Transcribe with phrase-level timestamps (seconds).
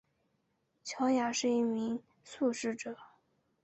[0.83, 2.97] 乔雅是一名素食者。